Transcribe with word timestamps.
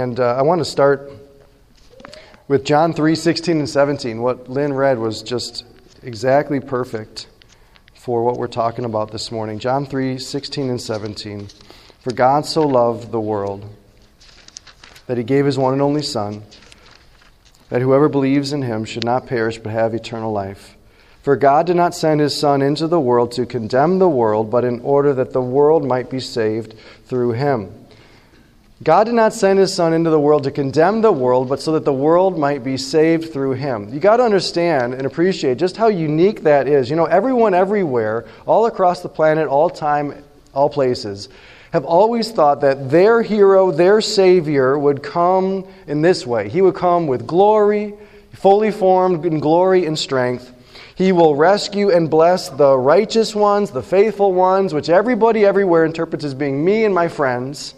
And 0.00 0.18
uh, 0.18 0.34
I 0.34 0.40
want 0.40 0.60
to 0.60 0.64
start 0.64 1.12
with 2.48 2.64
John 2.64 2.94
3 2.94 3.14
16 3.14 3.58
and 3.58 3.68
17. 3.68 4.22
What 4.22 4.48
Lynn 4.48 4.72
read 4.72 4.98
was 4.98 5.22
just 5.22 5.66
exactly 6.02 6.58
perfect 6.58 7.28
for 7.92 8.24
what 8.24 8.38
we're 8.38 8.46
talking 8.46 8.86
about 8.86 9.12
this 9.12 9.30
morning. 9.30 9.58
John 9.58 9.84
3 9.84 10.18
16 10.18 10.70
and 10.70 10.80
17. 10.80 11.48
For 11.98 12.14
God 12.14 12.46
so 12.46 12.62
loved 12.62 13.12
the 13.12 13.20
world 13.20 13.68
that 15.06 15.18
he 15.18 15.22
gave 15.22 15.44
his 15.44 15.58
one 15.58 15.74
and 15.74 15.82
only 15.82 16.00
Son, 16.00 16.44
that 17.68 17.82
whoever 17.82 18.08
believes 18.08 18.54
in 18.54 18.62
him 18.62 18.86
should 18.86 19.04
not 19.04 19.26
perish 19.26 19.58
but 19.58 19.70
have 19.70 19.92
eternal 19.92 20.32
life. 20.32 20.78
For 21.20 21.36
God 21.36 21.66
did 21.66 21.76
not 21.76 21.94
send 21.94 22.22
his 22.22 22.34
Son 22.34 22.62
into 22.62 22.86
the 22.86 22.98
world 22.98 23.32
to 23.32 23.44
condemn 23.44 23.98
the 23.98 24.08
world, 24.08 24.50
but 24.50 24.64
in 24.64 24.80
order 24.80 25.12
that 25.12 25.34
the 25.34 25.42
world 25.42 25.84
might 25.84 26.08
be 26.08 26.20
saved 26.20 26.74
through 27.04 27.32
him. 27.32 27.79
God 28.82 29.04
did 29.04 29.14
not 29.14 29.34
send 29.34 29.58
his 29.58 29.74
Son 29.74 29.92
into 29.92 30.08
the 30.08 30.18
world 30.18 30.44
to 30.44 30.50
condemn 30.50 31.02
the 31.02 31.12
world, 31.12 31.50
but 31.50 31.60
so 31.60 31.72
that 31.72 31.84
the 31.84 31.92
world 31.92 32.38
might 32.38 32.64
be 32.64 32.78
saved 32.78 33.30
through 33.30 33.52
him. 33.52 33.92
You 33.92 34.00
got 34.00 34.16
to 34.16 34.22
understand 34.22 34.94
and 34.94 35.04
appreciate 35.06 35.58
just 35.58 35.76
how 35.76 35.88
unique 35.88 36.44
that 36.44 36.66
is. 36.66 36.88
You 36.88 36.96
know, 36.96 37.04
everyone 37.04 37.52
everywhere, 37.52 38.24
all 38.46 38.64
across 38.64 39.02
the 39.02 39.08
planet, 39.10 39.48
all 39.48 39.68
time, 39.68 40.24
all 40.54 40.70
places, 40.70 41.28
have 41.72 41.84
always 41.84 42.30
thought 42.30 42.62
that 42.62 42.90
their 42.90 43.20
hero, 43.20 43.70
their 43.70 44.00
Savior, 44.00 44.78
would 44.78 45.02
come 45.02 45.66
in 45.86 46.00
this 46.00 46.26
way. 46.26 46.48
He 46.48 46.62
would 46.62 46.74
come 46.74 47.06
with 47.06 47.26
glory, 47.26 47.92
fully 48.32 48.70
formed 48.70 49.26
in 49.26 49.40
glory 49.40 49.84
and 49.84 49.98
strength. 49.98 50.54
He 50.94 51.12
will 51.12 51.36
rescue 51.36 51.90
and 51.90 52.08
bless 52.08 52.48
the 52.48 52.78
righteous 52.78 53.34
ones, 53.34 53.72
the 53.72 53.82
faithful 53.82 54.32
ones, 54.32 54.72
which 54.72 54.88
everybody 54.88 55.44
everywhere 55.44 55.84
interprets 55.84 56.24
as 56.24 56.32
being 56.32 56.64
me 56.64 56.86
and 56.86 56.94
my 56.94 57.08
friends 57.08 57.74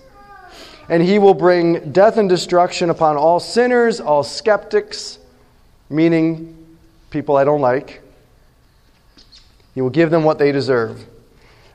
and 0.92 1.02
he 1.02 1.18
will 1.18 1.32
bring 1.32 1.90
death 1.90 2.18
and 2.18 2.28
destruction 2.28 2.90
upon 2.90 3.16
all 3.16 3.40
sinners, 3.40 3.98
all 3.98 4.22
skeptics, 4.22 5.18
meaning 5.88 6.54
people 7.08 7.34
I 7.38 7.44
don't 7.44 7.62
like. 7.62 8.02
He 9.74 9.80
will 9.80 9.88
give 9.88 10.10
them 10.10 10.22
what 10.22 10.38
they 10.38 10.52
deserve. 10.52 11.02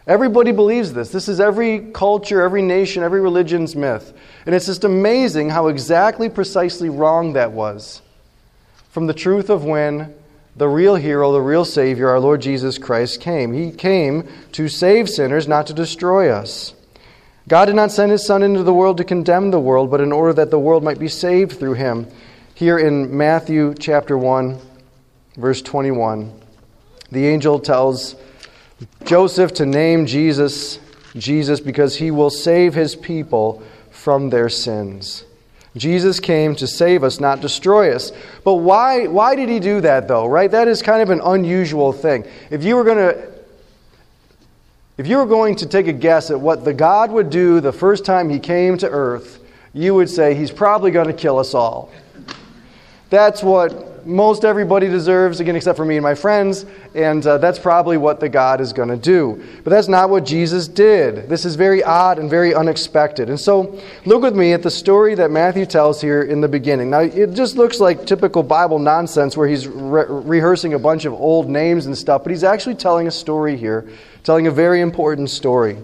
Everybody 0.05 0.51
believes 0.51 0.93
this. 0.93 1.09
This 1.09 1.27
is 1.27 1.39
every 1.39 1.89
culture, 1.93 2.43
every 2.43 2.61
nation, 2.61 3.01
every 3.01 3.19
religion's 3.19 3.75
myth. 3.75 4.13
And 4.45 4.53
it's 4.53 4.67
just 4.67 4.83
amazing 4.83 5.49
how 5.49 5.69
exactly, 5.69 6.29
precisely 6.29 6.89
wrong 6.89 7.33
that 7.33 7.51
was 7.51 8.03
from 8.89 9.07
the 9.07 9.15
truth 9.15 9.49
of 9.49 9.63
when 9.63 10.13
the 10.55 10.67
real 10.67 10.93
hero, 10.93 11.31
the 11.31 11.41
real 11.41 11.65
Savior, 11.65 12.09
our 12.09 12.19
Lord 12.19 12.39
Jesus 12.39 12.77
Christ, 12.77 13.19
came. 13.19 13.51
He 13.51 13.71
came 13.71 14.29
to 14.51 14.67
save 14.67 15.09
sinners, 15.09 15.47
not 15.47 15.65
to 15.67 15.73
destroy 15.73 16.29
us. 16.29 16.75
God 17.47 17.65
did 17.65 17.75
not 17.75 17.91
send 17.91 18.11
his 18.11 18.25
Son 18.25 18.43
into 18.43 18.63
the 18.63 18.73
world 18.73 18.97
to 18.97 19.03
condemn 19.03 19.51
the 19.51 19.59
world, 19.59 19.89
but 19.89 20.01
in 20.01 20.11
order 20.11 20.33
that 20.33 20.51
the 20.51 20.59
world 20.59 20.83
might 20.83 20.99
be 20.99 21.07
saved 21.07 21.57
through 21.57 21.75
him. 21.75 22.07
Here 22.53 22.77
in 22.77 23.15
Matthew 23.15 23.73
chapter 23.73 24.17
1, 24.17 24.59
verse 25.37 25.61
21, 25.61 26.33
the 27.11 27.27
angel 27.27 27.59
tells 27.59 28.15
Joseph 29.05 29.53
to 29.55 29.65
name 29.65 30.05
Jesus 30.05 30.79
Jesus 31.15 31.59
because 31.59 31.95
he 31.95 32.11
will 32.11 32.29
save 32.29 32.73
his 32.73 32.95
people 32.95 33.63
from 33.91 34.29
their 34.29 34.49
sins. 34.49 35.23
Jesus 35.75 36.19
came 36.19 36.55
to 36.55 36.67
save 36.67 37.03
us, 37.03 37.19
not 37.19 37.39
destroy 37.39 37.93
us. 37.93 38.11
But 38.43 38.55
why, 38.55 39.07
why 39.07 39.35
did 39.35 39.49
he 39.49 39.59
do 39.59 39.81
that, 39.81 40.07
though, 40.07 40.25
right? 40.25 40.49
That 40.49 40.67
is 40.67 40.81
kind 40.81 41.01
of 41.01 41.09
an 41.09 41.21
unusual 41.23 41.93
thing. 41.93 42.25
If 42.49 42.63
you 42.63 42.75
were 42.75 42.83
going 42.83 42.97
to 42.97 43.36
if 44.97 45.05
you 45.05 45.17
were 45.17 45.27
going 45.27 45.55
to 45.57 45.67
take 45.67 45.87
a 45.87 45.93
guess 45.93 46.31
at 46.31 46.39
what 46.39 46.65
the 46.65 46.73
God 46.73 47.11
would 47.11 47.29
do 47.29 47.61
the 47.61 47.71
first 47.71 48.03
time 48.03 48.29
he 48.29 48.39
came 48.39 48.77
to 48.79 48.89
earth, 48.89 49.39
you 49.73 49.93
would 49.93 50.09
say 50.09 50.33
he's 50.33 50.51
probably 50.51 50.89
going 50.89 51.07
to 51.07 51.13
kill 51.13 51.37
us 51.37 51.53
all. 51.53 51.91
That's 53.11 53.43
what 53.43 54.05
most 54.07 54.45
everybody 54.45 54.87
deserves, 54.87 55.39
again, 55.39 55.55
except 55.55 55.77
for 55.77 55.85
me 55.85 55.97
and 55.97 56.03
my 56.03 56.15
friends, 56.15 56.65
and 56.95 57.25
uh, 57.27 57.37
that's 57.37 57.59
probably 57.59 57.97
what 57.97 58.19
the 58.19 58.29
God 58.29 58.59
is 58.61 58.73
going 58.73 58.87
to 58.87 58.97
do. 58.97 59.43
But 59.63 59.69
that's 59.69 59.87
not 59.87 60.09
what 60.09 60.25
Jesus 60.25 60.67
did. 60.67 61.29
This 61.29 61.45
is 61.45 61.55
very 61.55 61.83
odd 61.83 62.17
and 62.17 62.29
very 62.29 62.55
unexpected. 62.55 63.29
And 63.29 63.39
so, 63.39 63.79
look 64.05 64.23
with 64.23 64.35
me 64.35 64.53
at 64.53 64.63
the 64.63 64.71
story 64.71 65.13
that 65.15 65.29
Matthew 65.29 65.65
tells 65.65 66.01
here 66.01 66.23
in 66.23 66.41
the 66.41 66.47
beginning. 66.47 66.89
Now, 66.89 67.01
it 67.01 67.33
just 67.33 67.57
looks 67.57 67.79
like 67.79 68.05
typical 68.05 68.43
Bible 68.43 68.79
nonsense 68.79 69.35
where 69.35 69.47
he's 69.47 69.67
re- 69.67 70.05
rehearsing 70.07 70.73
a 70.73 70.79
bunch 70.79 71.05
of 71.05 71.13
old 71.13 71.49
names 71.49 71.85
and 71.85 71.97
stuff, 71.97 72.23
but 72.23 72.31
he's 72.31 72.45
actually 72.45 72.75
telling 72.75 73.07
a 73.07 73.11
story 73.11 73.57
here 73.57 73.87
telling 74.23 74.47
a 74.47 74.51
very 74.51 74.81
important 74.81 75.29
story. 75.29 75.77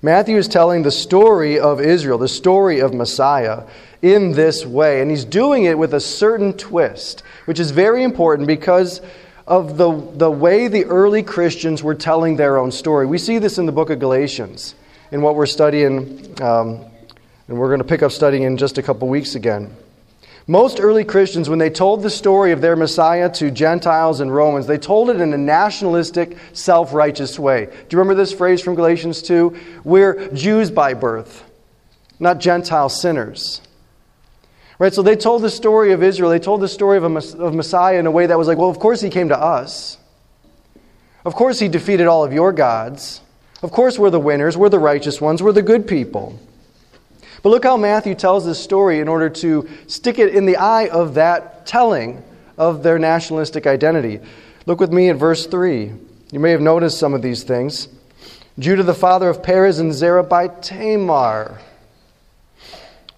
Matthew 0.00 0.36
is 0.36 0.46
telling 0.46 0.82
the 0.82 0.92
story 0.92 1.58
of 1.58 1.80
Israel, 1.80 2.18
the 2.18 2.28
story 2.28 2.80
of 2.80 2.94
Messiah, 2.94 3.64
in 4.02 4.32
this 4.32 4.64
way. 4.64 5.00
And 5.00 5.10
he's 5.10 5.24
doing 5.24 5.64
it 5.64 5.76
with 5.76 5.94
a 5.94 6.00
certain 6.00 6.52
twist, 6.52 7.22
which 7.46 7.58
is 7.58 7.72
very 7.72 8.04
important 8.04 8.46
because 8.46 9.00
of 9.46 9.76
the, 9.76 9.90
the 10.14 10.30
way 10.30 10.68
the 10.68 10.84
early 10.84 11.22
Christians 11.22 11.82
were 11.82 11.94
telling 11.94 12.36
their 12.36 12.58
own 12.58 12.70
story. 12.70 13.06
We 13.06 13.18
see 13.18 13.38
this 13.38 13.58
in 13.58 13.66
the 13.66 13.72
book 13.72 13.90
of 13.90 13.98
Galatians, 13.98 14.74
in 15.10 15.22
what 15.22 15.34
we're 15.34 15.46
studying, 15.46 16.40
um, 16.40 16.84
and 17.48 17.58
we're 17.58 17.68
going 17.68 17.80
to 17.80 17.84
pick 17.84 18.02
up 18.02 18.12
studying 18.12 18.42
in 18.42 18.56
just 18.56 18.78
a 18.78 18.82
couple 18.82 19.08
weeks 19.08 19.34
again. 19.34 19.74
Most 20.50 20.80
early 20.80 21.04
Christians, 21.04 21.50
when 21.50 21.58
they 21.58 21.68
told 21.68 22.02
the 22.02 22.08
story 22.08 22.52
of 22.52 22.62
their 22.62 22.74
Messiah 22.74 23.30
to 23.34 23.50
Gentiles 23.50 24.20
and 24.20 24.34
Romans, 24.34 24.66
they 24.66 24.78
told 24.78 25.10
it 25.10 25.20
in 25.20 25.34
a 25.34 25.36
nationalistic, 25.36 26.38
self 26.54 26.94
righteous 26.94 27.38
way. 27.38 27.66
Do 27.66 27.72
you 27.90 27.98
remember 27.98 28.14
this 28.14 28.32
phrase 28.32 28.62
from 28.62 28.74
Galatians 28.74 29.20
2? 29.20 29.54
We're 29.84 30.28
Jews 30.32 30.70
by 30.70 30.94
birth, 30.94 31.44
not 32.18 32.40
Gentile 32.40 32.88
sinners. 32.88 33.60
Right? 34.78 34.94
So 34.94 35.02
they 35.02 35.16
told 35.16 35.42
the 35.42 35.50
story 35.50 35.92
of 35.92 36.02
Israel, 36.02 36.30
they 36.30 36.38
told 36.38 36.62
the 36.62 36.68
story 36.68 36.96
of, 36.96 37.04
a, 37.04 37.44
of 37.44 37.54
Messiah 37.54 37.98
in 37.98 38.06
a 38.06 38.10
way 38.10 38.24
that 38.24 38.38
was 38.38 38.48
like, 38.48 38.56
well, 38.56 38.70
of 38.70 38.78
course 38.78 39.02
he 39.02 39.10
came 39.10 39.28
to 39.28 39.38
us. 39.38 39.98
Of 41.26 41.34
course 41.34 41.58
he 41.58 41.68
defeated 41.68 42.06
all 42.06 42.24
of 42.24 42.32
your 42.32 42.54
gods. 42.54 43.20
Of 43.62 43.70
course 43.70 43.98
we're 43.98 44.08
the 44.08 44.20
winners, 44.20 44.56
we're 44.56 44.70
the 44.70 44.78
righteous 44.78 45.20
ones, 45.20 45.42
we're 45.42 45.52
the 45.52 45.60
good 45.60 45.86
people. 45.86 46.38
But 47.42 47.50
look 47.50 47.64
how 47.64 47.76
Matthew 47.76 48.14
tells 48.14 48.44
this 48.44 48.62
story 48.62 49.00
in 49.00 49.08
order 49.08 49.28
to 49.30 49.68
stick 49.86 50.18
it 50.18 50.34
in 50.34 50.46
the 50.46 50.56
eye 50.56 50.88
of 50.88 51.14
that 51.14 51.66
telling 51.66 52.22
of 52.56 52.82
their 52.82 52.98
nationalistic 52.98 53.66
identity. 53.66 54.20
Look 54.66 54.80
with 54.80 54.92
me 54.92 55.08
at 55.08 55.16
verse 55.16 55.46
3. 55.46 55.92
You 56.30 56.40
may 56.40 56.50
have 56.50 56.60
noticed 56.60 56.98
some 56.98 57.14
of 57.14 57.22
these 57.22 57.44
things. 57.44 57.88
Judah, 58.58 58.82
the 58.82 58.94
father 58.94 59.28
of 59.28 59.42
Perez 59.42 59.78
and 59.78 59.94
Zerah 59.94 60.24
by 60.24 60.48
Tamar. 60.48 61.60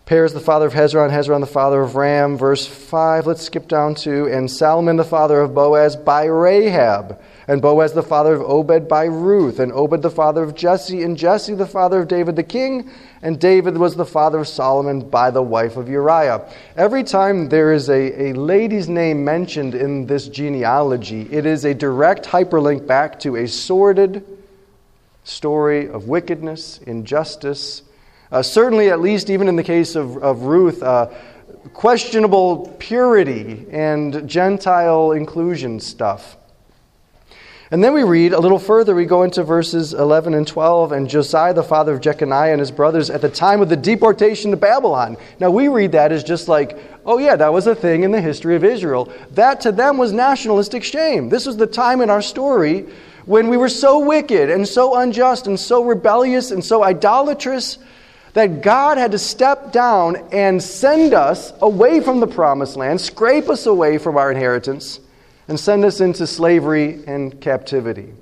Perez, 0.04 0.34
the 0.34 0.40
father 0.40 0.66
of 0.66 0.74
Hezron, 0.74 1.10
Hezron, 1.10 1.40
the 1.40 1.46
father 1.46 1.80
of 1.80 1.94
Ram. 1.94 2.36
Verse 2.36 2.66
5, 2.66 3.26
let's 3.26 3.42
skip 3.42 3.68
down 3.68 3.94
to, 3.94 4.26
and 4.26 4.50
Salmon, 4.50 4.96
the 4.96 5.04
father 5.04 5.40
of 5.40 5.54
Boaz 5.54 5.96
by 5.96 6.24
Rahab. 6.24 7.20
And 7.48 7.62
Boaz, 7.62 7.92
the 7.92 8.02
father 8.02 8.34
of 8.34 8.42
Obed 8.42 8.88
by 8.88 9.04
Ruth. 9.04 9.60
And 9.60 9.72
Obed, 9.72 10.02
the 10.02 10.10
father 10.10 10.42
of 10.42 10.54
Jesse. 10.54 11.04
And 11.04 11.16
Jesse, 11.16 11.54
the 11.54 11.66
father 11.66 12.00
of 12.00 12.08
David 12.08 12.36
the 12.36 12.42
king 12.42 12.90
and 13.22 13.38
David 13.38 13.76
was 13.76 13.96
the 13.96 14.06
father 14.06 14.40
of 14.40 14.48
Solomon 14.48 15.08
by 15.08 15.30
the 15.30 15.42
wife 15.42 15.76
of 15.76 15.88
Uriah. 15.88 16.50
Every 16.76 17.04
time 17.04 17.48
there 17.50 17.72
is 17.72 17.90
a, 17.90 18.30
a 18.30 18.32
lady's 18.32 18.88
name 18.88 19.24
mentioned 19.24 19.74
in 19.74 20.06
this 20.06 20.28
genealogy, 20.28 21.28
it 21.30 21.44
is 21.44 21.64
a 21.64 21.74
direct 21.74 22.24
hyperlink 22.26 22.86
back 22.86 23.20
to 23.20 23.36
a 23.36 23.46
sordid 23.46 24.24
story 25.24 25.88
of 25.88 26.08
wickedness, 26.08 26.78
injustice. 26.78 27.82
Uh, 28.32 28.42
certainly, 28.42 28.88
at 28.88 29.00
least 29.00 29.28
even 29.28 29.48
in 29.48 29.56
the 29.56 29.64
case 29.64 29.96
of, 29.96 30.16
of 30.18 30.42
Ruth, 30.42 30.82
uh, 30.82 31.10
questionable 31.74 32.74
purity 32.78 33.66
and 33.70 34.26
Gentile 34.26 35.12
inclusion 35.12 35.78
stuff. 35.78 36.36
And 37.72 37.84
then 37.84 37.92
we 37.92 38.02
read 38.02 38.32
a 38.32 38.40
little 38.40 38.58
further, 38.58 38.96
we 38.96 39.04
go 39.04 39.22
into 39.22 39.44
verses 39.44 39.94
11 39.94 40.34
and 40.34 40.44
12, 40.44 40.90
and 40.90 41.08
Josiah, 41.08 41.54
the 41.54 41.62
father 41.62 41.94
of 41.94 42.00
Jeconiah, 42.00 42.50
and 42.50 42.58
his 42.58 42.72
brothers 42.72 43.10
at 43.10 43.20
the 43.20 43.28
time 43.28 43.60
of 43.60 43.68
the 43.68 43.76
deportation 43.76 44.50
to 44.50 44.56
Babylon. 44.56 45.16
Now 45.38 45.52
we 45.52 45.68
read 45.68 45.92
that 45.92 46.10
as 46.10 46.24
just 46.24 46.48
like, 46.48 46.76
oh 47.06 47.18
yeah, 47.18 47.36
that 47.36 47.52
was 47.52 47.68
a 47.68 47.74
thing 47.76 48.02
in 48.02 48.10
the 48.10 48.20
history 48.20 48.56
of 48.56 48.64
Israel. 48.64 49.12
That 49.34 49.60
to 49.60 49.70
them 49.70 49.98
was 49.98 50.12
nationalistic 50.12 50.82
shame. 50.82 51.28
This 51.28 51.46
was 51.46 51.58
the 51.58 51.66
time 51.68 52.00
in 52.00 52.10
our 52.10 52.22
story 52.22 52.86
when 53.24 53.46
we 53.46 53.56
were 53.56 53.68
so 53.68 54.00
wicked 54.00 54.50
and 54.50 54.66
so 54.66 54.96
unjust 54.96 55.46
and 55.46 55.58
so 55.58 55.84
rebellious 55.84 56.50
and 56.50 56.64
so 56.64 56.82
idolatrous 56.82 57.78
that 58.32 58.62
God 58.62 58.98
had 58.98 59.12
to 59.12 59.18
step 59.18 59.70
down 59.70 60.16
and 60.32 60.60
send 60.60 61.14
us 61.14 61.52
away 61.60 62.00
from 62.00 62.18
the 62.18 62.26
promised 62.26 62.76
land, 62.76 63.00
scrape 63.00 63.48
us 63.48 63.66
away 63.66 63.98
from 63.98 64.16
our 64.16 64.32
inheritance 64.32 64.98
and 65.50 65.58
send 65.58 65.84
us 65.84 66.00
into 66.00 66.28
slavery 66.28 67.02
and 67.08 67.40
captivity. 67.40 68.12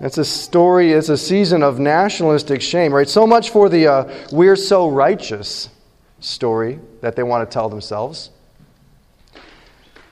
It's 0.00 0.16
a 0.16 0.24
story, 0.24 0.92
it's 0.92 1.08
a 1.08 1.18
season 1.18 1.64
of 1.64 1.80
nationalistic 1.80 2.62
shame, 2.62 2.94
right? 2.94 3.08
So 3.08 3.26
much 3.26 3.50
for 3.50 3.68
the 3.68 3.88
uh, 3.88 4.26
we're 4.30 4.54
so 4.54 4.88
righteous 4.88 5.68
story 6.20 6.78
that 7.00 7.16
they 7.16 7.24
want 7.24 7.50
to 7.50 7.52
tell 7.52 7.68
themselves. 7.68 8.30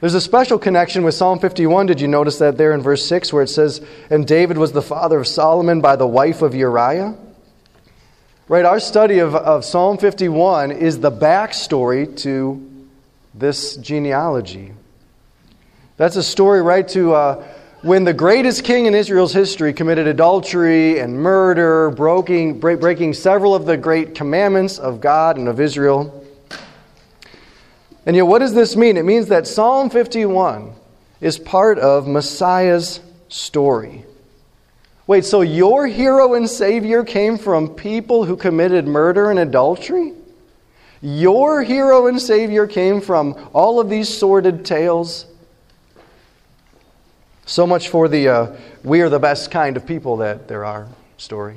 There's 0.00 0.14
a 0.14 0.20
special 0.20 0.58
connection 0.58 1.04
with 1.04 1.14
Psalm 1.14 1.38
51. 1.38 1.86
Did 1.86 2.00
you 2.00 2.08
notice 2.08 2.38
that 2.38 2.58
there 2.58 2.72
in 2.72 2.82
verse 2.82 3.06
6 3.06 3.32
where 3.32 3.44
it 3.44 3.48
says, 3.48 3.80
And 4.10 4.26
David 4.26 4.58
was 4.58 4.72
the 4.72 4.82
father 4.82 5.20
of 5.20 5.28
Solomon 5.28 5.80
by 5.80 5.94
the 5.94 6.08
wife 6.08 6.42
of 6.42 6.56
Uriah? 6.56 7.16
Right, 8.48 8.64
our 8.64 8.80
study 8.80 9.20
of, 9.20 9.36
of 9.36 9.64
Psalm 9.64 9.96
51 9.96 10.72
is 10.72 10.98
the 10.98 11.12
backstory 11.12 12.16
to 12.22 12.88
this 13.32 13.76
genealogy. 13.76 14.72
That's 15.96 16.16
a 16.16 16.22
story 16.22 16.60
right 16.60 16.86
to 16.88 17.14
uh, 17.14 17.44
when 17.80 18.04
the 18.04 18.12
greatest 18.12 18.64
king 18.64 18.84
in 18.84 18.94
Israel's 18.94 19.32
history 19.32 19.72
committed 19.72 20.06
adultery 20.06 20.98
and 20.98 21.14
murder, 21.14 21.90
breaking, 21.90 22.60
break, 22.60 22.80
breaking 22.80 23.14
several 23.14 23.54
of 23.54 23.64
the 23.64 23.78
great 23.78 24.14
commandments 24.14 24.78
of 24.78 25.00
God 25.00 25.38
and 25.38 25.48
of 25.48 25.58
Israel. 25.58 26.22
And 28.04 28.14
yet, 28.14 28.26
what 28.26 28.40
does 28.40 28.52
this 28.52 28.76
mean? 28.76 28.98
It 28.98 29.06
means 29.06 29.28
that 29.28 29.46
Psalm 29.46 29.88
51 29.88 30.74
is 31.22 31.38
part 31.38 31.78
of 31.78 32.06
Messiah's 32.06 33.00
story. 33.28 34.04
Wait, 35.06 35.24
so 35.24 35.40
your 35.40 35.86
hero 35.86 36.34
and 36.34 36.46
savior 36.50 37.04
came 37.04 37.38
from 37.38 37.70
people 37.70 38.26
who 38.26 38.36
committed 38.36 38.86
murder 38.86 39.30
and 39.30 39.38
adultery? 39.38 40.12
Your 41.00 41.62
hero 41.62 42.06
and 42.06 42.20
savior 42.20 42.66
came 42.66 43.00
from 43.00 43.48
all 43.54 43.80
of 43.80 43.88
these 43.88 44.14
sordid 44.14 44.66
tales? 44.66 45.24
So 47.48 47.64
much 47.64 47.90
for 47.90 48.08
the 48.08 48.28
uh, 48.28 48.56
we 48.82 49.02
are 49.02 49.08
the 49.08 49.20
best 49.20 49.52
kind 49.52 49.76
of 49.76 49.86
people 49.86 50.16
that 50.16 50.48
there 50.48 50.64
are 50.64 50.88
story. 51.16 51.56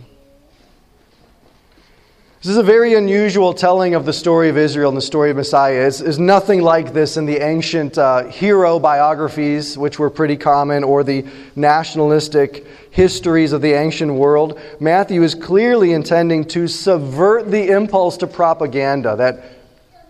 This 2.42 2.52
is 2.52 2.58
a 2.58 2.64
very 2.64 2.94
unusual 2.94 3.56
telling 3.56 3.96
of 3.96 4.06
the 4.06 4.14
story 4.14 4.50
of 4.50 4.58
Israel 4.58 4.90
and 4.90 4.98
the 4.98 5.02
story 5.02 5.32
of 5.32 5.36
Messiah. 5.36 5.88
It's, 5.88 6.00
it's 6.00 6.20
nothing 6.20 6.62
like 6.62 6.94
this 6.94 7.18
in 7.18 7.26
the 7.26 7.40
ancient 7.40 7.98
uh, 7.98 8.26
hero 8.26 8.78
biographies, 8.80 9.80
which 9.80 9.98
were 9.98 10.12
pretty 10.12 10.38
common, 10.38 10.84
or 10.84 11.04
the 11.04 11.26
nationalistic 11.56 12.68
histories 12.92 13.52
of 13.52 13.62
the 13.62 13.74
ancient 13.74 14.14
world. 14.14 14.60
Matthew 14.80 15.24
is 15.24 15.34
clearly 15.34 15.94
intending 15.94 16.46
to 16.46 16.68
subvert 16.68 17.50
the 17.50 17.72
impulse 17.72 18.16
to 18.18 18.28
propaganda 18.28 19.16
that 19.16 19.59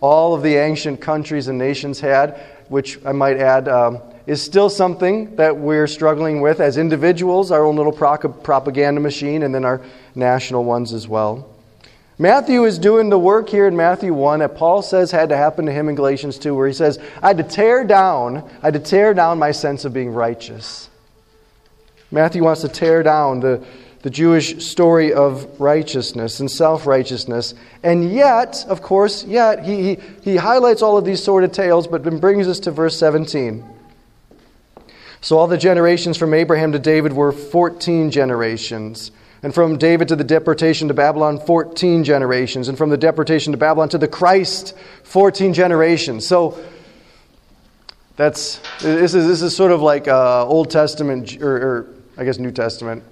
all 0.01 0.34
of 0.34 0.42
the 0.42 0.56
ancient 0.56 1.01
countries 1.01 1.48
and 1.48 1.57
nations 1.57 2.00
had, 2.00 2.40
which 2.69 3.00
I 3.06 3.12
might 3.12 3.38
add 3.38 3.68
um, 3.68 4.00
is 4.28 4.42
still 4.42 4.69
something 4.69 5.36
that 5.36 5.57
we're 5.57 5.88
struggling 5.88 6.42
with 6.42 6.60
as 6.60 6.78
individuals, 6.78 7.51
our 7.51 7.66
own 7.66 7.75
little 7.75 7.92
propaganda 7.92 9.01
machine, 9.01 9.44
and 9.44 9.54
then 9.54 9.66
our 9.66 9.81
national 10.16 10.63
ones 10.63 10.94
as 10.94 11.07
well. 11.07 11.50
Matthew 12.22 12.66
is 12.66 12.78
doing 12.78 13.10
the 13.10 13.18
work 13.18 13.48
here 13.48 13.66
in 13.66 13.78
Matthew 13.78 14.13
1 14.13 14.40
that 14.40 14.56
Paul 14.56 14.81
says 14.81 15.10
had 15.10 15.30
to 15.30 15.38
happen 15.38 15.66
to 15.66 15.72
him 15.72 15.88
in 15.88 15.96
Galatians 15.96 16.38
2, 16.38 16.54
where 16.54 16.68
he 16.68 16.74
says, 16.74 17.00
I 17.24 17.28
had 17.28 17.38
to 17.38 17.44
tear 17.44 17.86
down, 17.86 18.38
I 18.62 18.66
had 18.68 18.74
to 18.74 18.80
tear 18.80 19.13
down 19.13 19.40
my 19.40 19.51
sense 19.51 19.86
of 19.86 19.94
being 19.94 20.12
righteous. 20.12 20.90
Matthew 22.12 22.44
wants 22.44 22.62
to 22.62 22.68
tear 22.68 23.04
down 23.04 23.40
the, 23.40 23.66
the 24.01 24.10
Jewish 24.10 24.66
story 24.66 25.13
of 25.13 25.60
righteousness 25.60 26.40
and 26.40 26.50
self 26.50 26.86
righteousness. 26.88 27.54
And 27.84 28.12
yet, 28.12 28.66
of 28.68 28.81
course, 28.81 29.25
yet, 29.25 29.66
he, 29.66 29.96
he, 29.96 29.98
he 30.22 30.36
highlights 30.38 30.81
all 30.81 30.98
of 30.98 31.06
these 31.06 31.24
sordid 31.24 31.54
tales, 31.54 31.88
but 31.88 32.04
then 32.04 32.19
brings 32.19 32.48
us 32.48 32.60
to 32.62 32.72
verse 32.72 32.98
17. 32.98 33.63
So 35.22 35.38
all 35.38 35.48
the 35.48 35.57
generations 35.57 36.18
from 36.18 36.34
Abraham 36.34 36.72
to 36.72 36.80
David 36.80 37.12
were 37.12 37.31
14 37.31 38.10
generations. 38.10 39.12
And 39.42 39.54
from 39.54 39.78
David 39.78 40.10
to 40.10 40.16
the 40.16 40.24
deportation 40.24 40.88
to 40.90 40.94
Babylon, 40.94 41.40
14 41.40 42.04
generations. 42.04 42.68
And 42.68 42.78
from 42.78 42.90
the 42.90 42.98
deportation 42.98 43.51
to 43.51 43.57
Babylon 43.57 43.90
to 43.90 43.98
the 43.98 44.07
Christ, 44.07 44.78
14 45.04 45.54
generations. 45.54 46.25
So 46.25 46.57
that's, 48.16 48.60
this 48.80 49.13
is, 49.13 49.28
this 49.28 49.42
is 49.42 49.56
sort 49.56 49.72
of 49.72 49.81
like 49.81 50.07
uh, 50.07 50.46
Old 50.46 50.69
Testament, 50.69 51.42
or, 51.42 51.56
or 51.56 51.88
I 52.18 52.25
guess 52.25 52.38
New 52.38 52.51
Testament. 52.51 53.04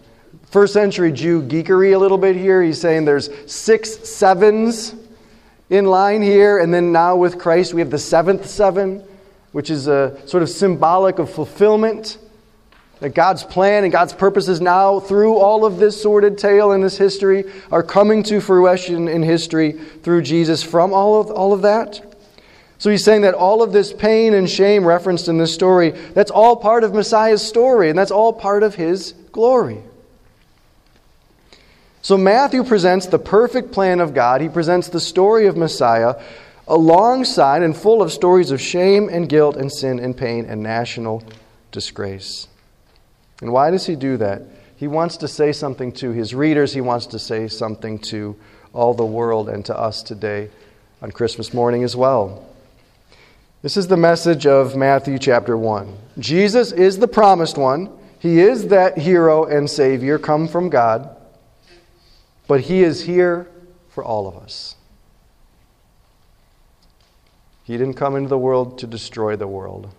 First 0.46 0.74
century 0.74 1.12
Jew 1.12 1.42
geekery 1.42 1.94
a 1.94 1.98
little 1.98 2.18
bit 2.18 2.36
here. 2.36 2.64
He's 2.64 2.80
saying 2.80 3.06
there's 3.06 3.30
six 3.52 4.08
sevens 4.10 4.96
in 5.70 5.86
line 5.86 6.22
here. 6.22 6.60
And 6.60 6.74
then 6.74 6.92
now 6.92 7.16
with 7.16 7.38
Christ, 7.38 7.74
we 7.74 7.82
have 7.82 7.90
the 7.92 8.00
seventh 8.00 8.48
seven, 8.48 9.04
which 9.52 9.70
is 9.70 9.88
a 9.88 10.18
sort 10.28 10.44
of 10.44 10.50
symbolic 10.50 11.20
of 11.20 11.30
fulfillment. 11.30 12.18
That 13.00 13.14
God's 13.14 13.44
plan 13.44 13.84
and 13.84 13.92
God's 13.92 14.14
purposes 14.14 14.60
now, 14.60 15.00
through 15.00 15.36
all 15.36 15.66
of 15.66 15.78
this 15.78 16.02
sordid 16.02 16.38
tale 16.40 16.72
in 16.72 16.82
this 16.82 16.98
history, 16.98 17.44
are 17.72 17.84
coming 17.84 18.24
to 18.24 18.42
fruition 18.42 19.08
in 19.08 19.22
history 19.22 19.74
through 19.74 20.24
Jesus 20.24 20.64
from 20.64 20.94
all 20.94 21.22
of, 21.22 21.30
all 21.30 21.54
of 21.54 21.62
that. 21.62 22.02
So 22.80 22.90
he's 22.90 23.04
saying 23.04 23.22
that 23.22 23.36
all 23.36 23.62
of 23.62 23.72
this 23.72 23.94
pain 23.94 24.34
and 24.34 24.50
shame 24.50 24.84
referenced 24.84 25.28
in 25.28 25.38
this 25.38 25.54
story, 25.54 25.92
that's 25.92 26.32
all 26.32 26.56
part 26.56 26.84
of 26.84 26.94
Messiah's 26.94 27.46
story, 27.46 27.90
and 27.90 28.00
that's 28.00 28.12
all 28.12 28.34
part 28.34 28.64
of 28.64 28.74
his 28.74 29.14
glory. 29.32 29.84
So 32.08 32.18
Matthew 32.18 32.64
presents 32.64 33.06
the 33.08 33.20
perfect 33.20 33.74
plan 33.74 34.00
of 34.00 34.14
God. 34.14 34.40
He 34.40 34.48
presents 34.48 34.88
the 34.88 35.02
story 35.02 35.48
of 35.48 35.58
Messiah 35.58 36.16
alongside 36.66 37.64
and 37.64 37.76
full 37.76 38.02
of 38.02 38.14
stories 38.14 38.50
of 38.50 38.62
shame 38.62 39.10
and 39.10 39.28
guilt 39.28 39.58
and 39.58 39.70
sin 39.70 40.00
and 40.00 40.16
pain 40.16 40.46
and 40.46 40.64
national 40.64 41.22
disgrace. 41.74 42.48
And 43.42 43.52
why 43.52 43.72
does 43.72 43.88
he 43.88 43.98
do 43.98 44.16
that? 44.16 44.44
He 44.78 44.88
wants 44.88 45.18
to 45.18 45.28
say 45.28 45.52
something 45.52 45.92
to 45.96 46.12
his 46.12 46.34
readers, 46.34 46.74
he 46.74 46.80
wants 46.80 47.08
to 47.08 47.20
say 47.20 47.50
something 47.50 48.00
to 48.04 48.38
all 48.72 48.94
the 48.94 49.06
world 49.06 49.50
and 49.50 49.66
to 49.66 49.78
us 49.78 50.02
today 50.02 50.50
on 51.02 51.12
Christmas 51.12 51.54
morning 51.54 51.84
as 51.84 51.94
well. 51.94 52.48
This 53.64 53.76
is 53.76 53.88
the 53.88 53.98
message 53.98 54.48
of 54.48 54.78
Matthew 54.78 55.20
chapter 55.20 55.58
1. 55.58 55.94
Jesus 56.20 56.72
is 56.72 57.00
the 57.00 57.08
promised 57.10 57.58
one. 57.58 57.90
He 58.20 58.40
is 58.40 58.70
that 58.70 58.98
hero 58.98 59.44
and 59.44 59.70
Savior 59.70 60.18
come 60.18 60.48
from 60.48 60.70
God, 60.70 61.17
but 62.48 62.62
He 62.62 62.84
is 62.84 63.04
here 63.04 63.48
for 63.90 64.04
all 64.04 64.28
of 64.28 64.36
us. 64.36 64.76
He 67.64 67.78
didn't 67.78 67.96
come 67.96 68.16
into 68.16 68.30
the 68.30 68.38
world 68.38 68.78
to 68.80 68.88
destroy 68.88 69.36
the 69.36 69.48
world, 69.48 69.94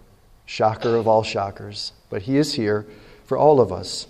shocker 0.47 0.97
of 0.97 1.07
all 1.07 1.23
shockers, 1.23 1.93
but 2.09 2.23
He 2.23 2.39
is 2.39 2.55
here 2.55 2.87
for 3.25 3.37
all 3.37 3.61
of 3.61 3.71
us. 3.71 4.07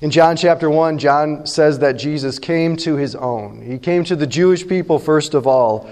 In 0.00 0.10
John 0.10 0.36
chapter 0.36 0.68
1, 0.68 0.98
John 0.98 1.46
says 1.46 1.78
that 1.78 1.92
Jesus 1.92 2.40
came 2.40 2.76
to 2.78 2.96
his 2.96 3.14
own. 3.14 3.62
He 3.62 3.78
came 3.78 4.02
to 4.04 4.16
the 4.16 4.26
Jewish 4.26 4.66
people 4.66 4.98
first 4.98 5.34
of 5.34 5.46
all 5.46 5.88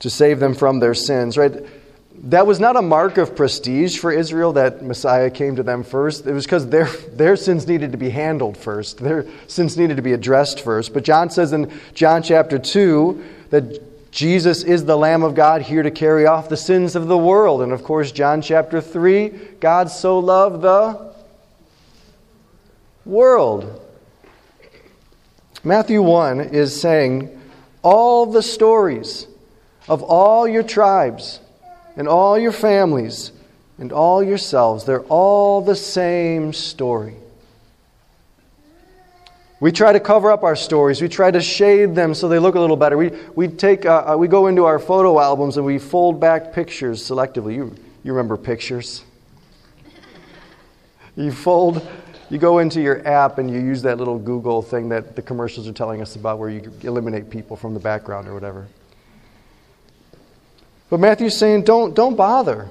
to 0.00 0.10
save 0.10 0.40
them 0.40 0.54
from 0.54 0.78
their 0.78 0.92
sins, 0.92 1.38
right? 1.38 1.64
That 2.24 2.46
was 2.46 2.58
not 2.58 2.76
a 2.76 2.82
mark 2.82 3.18
of 3.18 3.36
prestige 3.36 3.98
for 3.98 4.10
Israel 4.10 4.54
that 4.54 4.82
Messiah 4.82 5.30
came 5.30 5.56
to 5.56 5.62
them 5.62 5.84
first. 5.84 6.26
It 6.26 6.32
was 6.32 6.44
because 6.44 6.68
their, 6.68 6.86
their 7.12 7.36
sins 7.36 7.66
needed 7.66 7.92
to 7.92 7.98
be 7.98 8.10
handled 8.10 8.56
first. 8.56 8.98
Their 8.98 9.26
sins 9.46 9.76
needed 9.76 9.96
to 9.96 10.02
be 10.02 10.12
addressed 10.12 10.60
first. 10.60 10.94
But 10.94 11.04
John 11.04 11.30
says 11.30 11.52
in 11.52 11.70
John 11.94 12.22
chapter 12.22 12.58
2 12.58 13.24
that 13.50 14.10
Jesus 14.12 14.62
is 14.62 14.86
the 14.86 14.96
Lamb 14.96 15.22
of 15.22 15.34
God 15.34 15.60
here 15.60 15.82
to 15.82 15.90
carry 15.90 16.26
off 16.26 16.48
the 16.48 16.56
sins 16.56 16.96
of 16.96 17.06
the 17.06 17.18
world. 17.18 17.60
And 17.60 17.70
of 17.70 17.84
course, 17.84 18.12
John 18.12 18.40
chapter 18.40 18.80
3, 18.80 19.28
God 19.60 19.90
so 19.90 20.18
loved 20.18 20.62
the 20.62 21.14
world. 23.04 23.82
Matthew 25.62 26.00
1 26.00 26.40
is 26.40 26.80
saying 26.80 27.40
all 27.82 28.26
the 28.26 28.42
stories 28.42 29.26
of 29.88 30.02
all 30.02 30.48
your 30.48 30.62
tribes 30.62 31.40
and 31.96 32.06
all 32.08 32.38
your 32.38 32.52
families 32.52 33.32
and 33.78 33.92
all 33.92 34.22
yourselves, 34.22 34.84
they're 34.84 35.00
all 35.02 35.60
the 35.60 35.76
same 35.76 36.52
story. 36.52 37.14
We 39.58 39.72
try 39.72 39.92
to 39.92 40.00
cover 40.00 40.30
up 40.30 40.42
our 40.42 40.56
stories. 40.56 41.00
We 41.00 41.08
try 41.08 41.30
to 41.30 41.40
shade 41.40 41.94
them 41.94 42.12
so 42.12 42.28
they 42.28 42.38
look 42.38 42.56
a 42.56 42.60
little 42.60 42.76
better. 42.76 42.98
We, 42.98 43.10
we, 43.34 43.48
take, 43.48 43.86
uh, 43.86 44.12
uh 44.12 44.16
we 44.16 44.28
go 44.28 44.48
into 44.48 44.66
our 44.66 44.78
photo 44.78 45.18
albums 45.18 45.56
and 45.56 45.64
we 45.64 45.78
fold 45.78 46.20
back 46.20 46.52
pictures 46.52 47.02
selectively. 47.02 47.54
You, 47.54 47.74
you 48.04 48.12
remember 48.12 48.36
pictures? 48.36 49.02
You 51.16 51.32
fold 51.32 51.86
you 52.28 52.38
go 52.38 52.58
into 52.58 52.80
your 52.80 53.06
app 53.06 53.38
and 53.38 53.48
you 53.48 53.60
use 53.60 53.82
that 53.82 53.98
little 53.98 54.18
Google 54.18 54.60
thing 54.60 54.88
that 54.88 55.14
the 55.14 55.22
commercials 55.22 55.68
are 55.68 55.72
telling 55.72 56.02
us 56.02 56.16
about 56.16 56.38
where 56.38 56.50
you 56.50 56.72
eliminate 56.82 57.30
people 57.30 57.56
from 57.56 57.72
the 57.72 57.80
background 57.80 58.26
or 58.26 58.34
whatever. 58.34 58.66
But 60.88 61.00
Matthew's 61.00 61.36
saying, 61.36 61.62
don't, 61.62 61.94
don't 61.94 62.16
bother. 62.16 62.68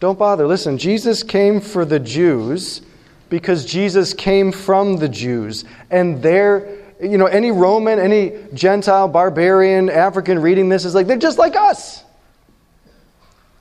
Don't 0.00 0.18
bother. 0.18 0.46
Listen, 0.46 0.78
Jesus 0.78 1.22
came 1.22 1.60
for 1.60 1.84
the 1.84 2.00
Jews 2.00 2.82
because 3.28 3.64
Jesus 3.64 4.14
came 4.14 4.52
from 4.52 4.96
the 4.96 5.08
Jews. 5.08 5.64
And 5.90 6.22
they're, 6.22 6.78
you 7.00 7.18
know, 7.18 7.26
any 7.26 7.50
Roman, 7.50 7.98
any 7.98 8.32
Gentile, 8.54 9.08
barbarian, 9.08 9.88
African 9.88 10.40
reading 10.40 10.68
this 10.68 10.84
is 10.84 10.94
like, 10.94 11.06
they're 11.06 11.16
just 11.16 11.38
like 11.38 11.56
us. 11.56 12.04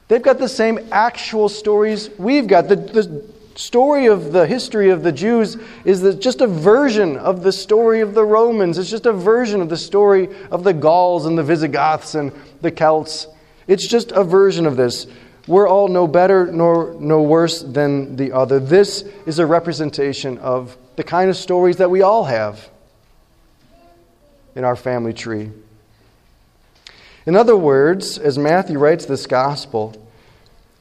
They've 0.08 0.22
got 0.22 0.40
the 0.40 0.50
same 0.50 0.90
actual 0.92 1.48
stories 1.48 2.10
we've 2.18 2.48
got. 2.48 2.68
The, 2.68 2.76
the, 2.76 3.32
story 3.56 4.08
of 4.08 4.32
the 4.32 4.46
history 4.48 4.90
of 4.90 5.04
the 5.04 5.12
Jews 5.12 5.58
is 5.86 6.16
just 6.16 6.42
a 6.42 6.48
version 6.48 7.18
of 7.18 7.44
the 7.44 7.52
story 7.52 8.02
of 8.02 8.14
the 8.14 8.24
Romans. 8.24 8.78
It's 8.78 8.90
just 8.90 9.06
a 9.06 9.14
version 9.14 9.62
of 9.62 9.70
the 9.70 9.78
story 9.78 10.30
of 10.50 10.64
the 10.64 10.74
Gauls 10.74 11.26
and 11.26 11.38
the 11.38 11.44
Visigoths 11.44 12.16
and 12.16 12.32
the 12.62 12.72
Celts. 12.72 13.28
It's 13.72 13.88
just 13.88 14.12
a 14.12 14.26
version 14.26 14.66
of 14.66 14.76
this. 14.76 15.08
We're 15.48 15.66
all 15.66 15.88
no 15.88 16.06
better 16.06 16.46
nor 16.46 16.94
no 17.00 17.22
worse 17.22 17.62
than 17.62 18.18
the 18.18 18.34
other. 18.34 18.60
This 18.60 19.04
is 19.26 19.40
a 19.40 19.46
representation 19.46 20.38
of 20.40 20.76
the 20.98 21.06
kind 21.06 21.30
of 21.30 21.38
stories 21.38 21.78
that 21.78 21.90
we 21.90 22.02
all 22.02 22.26
have. 22.26 22.70
in 24.56 24.66
our 24.66 24.76
family 24.76 25.14
tree. 25.14 25.50
In 27.26 27.38
other 27.38 27.56
words, 27.56 28.18
as 28.18 28.38
Matthew 28.38 28.78
writes 28.78 29.06
this 29.06 29.26
gospel, 29.26 29.96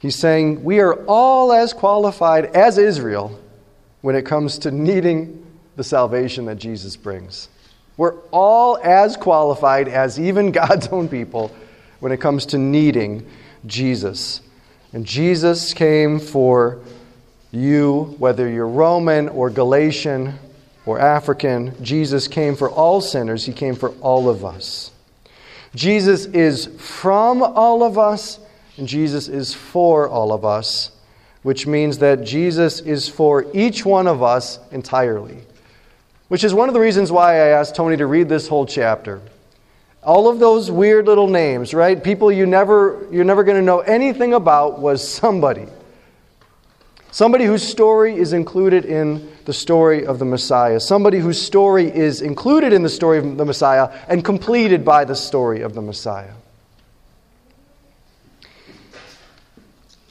he's 0.01 0.17
saying 0.17 0.65
we 0.65 0.81
are 0.81 0.95
all 1.05 1.53
as 1.53 1.73
qualified 1.73 2.47
as 2.47 2.77
Israel 2.77 3.39
when 4.01 4.17
it 4.17 4.23
comes 4.23 4.59
to 4.59 4.73
needing 4.73 5.47
the 5.77 5.85
salvation 5.85 6.47
that 6.47 6.57
Jesus 6.57 6.97
brings. 6.97 7.49
We're 7.97 8.19
all 8.33 8.79
as 8.83 9.17
qualified 9.17 9.87
as 9.87 10.19
even 10.19 10.51
God's 10.61 10.89
own 10.89 11.09
people 11.09 11.55
when 12.01 12.13
it 12.13 12.21
comes 12.21 12.47
to 12.47 12.59
needing 12.59 13.27
Jesus. 13.67 14.41
And 14.93 15.07
Jesus 15.07 15.73
came 15.73 16.19
for 16.19 16.81
you, 17.53 18.15
whether 18.19 18.49
you're 18.49 18.67
Roman 18.67 19.29
or 19.29 19.51
Galatian 19.51 20.35
or 20.87 20.99
African. 20.99 21.75
Jesus 21.83 22.29
came 22.29 22.57
for 22.57 22.71
all 22.71 23.01
sinners, 23.01 23.47
He 23.47 23.53
came 23.53 23.75
for 23.75 23.91
all 24.01 24.29
of 24.29 24.45
us. 24.45 24.91
Jesus 25.75 26.27
is 26.27 26.67
from 26.79 27.43
all 27.43 27.85
of 27.85 27.99
us, 27.99 28.41
and 28.77 28.89
Jesus 28.89 29.29
is 29.29 29.55
for 29.55 30.09
all 30.09 30.33
of 30.33 30.45
us, 30.45 30.91
which 31.43 31.67
means 31.67 31.99
that 31.99 32.25
Jesus 32.25 32.81
is 32.81 33.09
for 33.09 33.47
each 33.55 33.85
one 33.85 34.09
of 34.09 34.23
us 34.23 34.59
entirely. 34.73 35.39
Which 36.29 36.45
is 36.45 36.55
one 36.55 36.69
of 36.69 36.75
the 36.75 36.81
reasons 36.81 37.13
why 37.13 37.35
I 37.35 37.49
asked 37.49 37.75
Tony 37.75 37.97
to 37.97 38.07
read 38.07 38.29
this 38.29 38.49
whole 38.49 38.67
chapter. 38.67 39.21
All 40.03 40.29
of 40.29 40.39
those 40.39 40.71
weird 40.71 41.07
little 41.07 41.29
names, 41.29 41.75
right? 41.75 42.03
People 42.03 42.33
you 42.33 42.47
never, 42.47 43.07
you're 43.11 43.25
never 43.25 43.45
going 43.45 43.59
to 43.59 43.63
know 43.63 43.81
anything 43.81 44.33
about 44.33 44.79
was 44.79 45.07
somebody. 45.07 45.67
Somebody 47.13 47.45
whose 47.45 47.63
story 47.63 48.17
is 48.17 48.33
included 48.33 48.85
in 48.85 49.31
the 49.45 49.53
story 49.53 50.07
of 50.07 50.19
the 50.19 50.25
Messiah. 50.25 50.79
Somebody 50.79 51.19
whose 51.19 51.41
story 51.41 51.95
is 51.95 52.23
included 52.23 52.73
in 52.73 52.83
the 52.83 52.89
story 52.89 53.19
of 53.19 53.37
the 53.37 53.45
Messiah 53.45 53.91
and 54.09 54.25
completed 54.25 54.85
by 54.85 55.05
the 55.05 55.17
story 55.17 55.61
of 55.63 55.75
the 55.75 55.83
Messiah. 55.83 56.33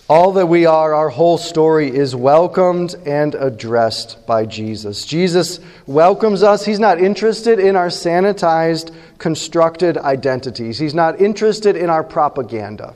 All 0.09 0.31
that 0.31 0.47
we 0.47 0.65
are, 0.65 0.95
our 0.95 1.09
whole 1.09 1.37
story, 1.37 1.95
is 1.95 2.15
welcomed 2.15 2.95
and 3.05 3.35
addressed 3.35 4.25
by 4.25 4.43
Jesus. 4.43 5.05
Jesus 5.05 5.59
welcomes 5.85 6.41
us. 6.41 6.65
He's 6.65 6.79
not 6.79 6.99
interested 6.99 7.59
in 7.59 7.75
our 7.75 7.89
sanitized, 7.89 8.91
constructed 9.19 9.99
identities, 9.99 10.79
He's 10.79 10.95
not 10.95 11.21
interested 11.21 11.75
in 11.75 11.91
our 11.91 12.03
propaganda. 12.03 12.95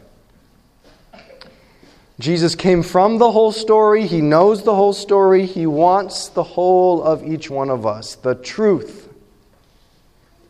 Jesus 2.19 2.55
came 2.55 2.81
from 2.81 3.19
the 3.19 3.31
whole 3.31 3.51
story. 3.51 4.07
He 4.07 4.21
knows 4.21 4.63
the 4.63 4.75
whole 4.75 4.93
story. 4.93 5.45
He 5.45 5.67
wants 5.67 6.29
the 6.29 6.43
whole 6.43 7.03
of 7.03 7.23
each 7.23 7.49
one 7.49 7.69
of 7.69 7.85
us. 7.85 8.15
The 8.15 8.35
truth. 8.35 9.09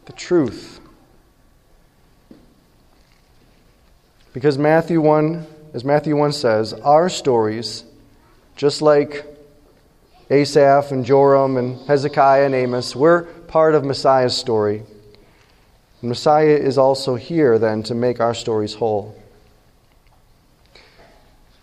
The 0.05 0.13
truth. 0.13 0.79
Because 4.33 4.57
Matthew 4.57 4.99
1 5.01 5.47
as 5.73 5.83
Matthew 5.83 6.15
1 6.15 6.31
says, 6.33 6.73
our 6.73 7.09
stories, 7.09 7.83
just 8.55 8.81
like 8.81 9.25
Asaph 10.29 10.91
and 10.91 11.03
Joram 11.03 11.57
and 11.57 11.79
Hezekiah 11.87 12.45
and 12.45 12.53
Amos, 12.53 12.95
we're 12.95 13.23
part 13.23 13.73
of 13.73 13.83
Messiah's 13.83 14.37
story. 14.37 14.83
And 16.01 16.09
Messiah 16.09 16.55
is 16.55 16.77
also 16.77 17.15
here 17.15 17.57
then 17.57 17.81
to 17.83 17.95
make 17.95 18.19
our 18.19 18.35
stories 18.35 18.75
whole. 18.75 19.19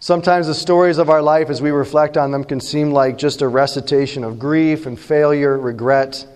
Sometimes 0.00 0.47
the 0.47 0.55
stories 0.55 0.99
of 0.99 1.11
our 1.11 1.23
life, 1.23 1.50
as 1.50 1.62
we 1.62 1.71
reflect 1.71 2.17
on 2.17 2.31
them, 2.31 2.43
can 2.43 2.59
seem 2.59 2.90
like 2.90 3.19
just 3.19 3.43
a 3.43 3.49
recitation 3.49 4.25
of 4.25 4.38
grief 4.38 4.87
and 4.87 4.99
failure, 4.99 5.59
regret, 5.59 6.26